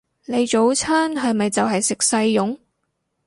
[0.25, 2.57] 你早餐係咪就係食細蓉？